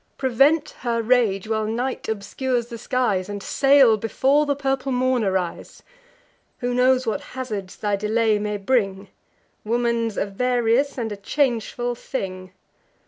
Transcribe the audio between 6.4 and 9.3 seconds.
Who knows what hazards thy delay may bring?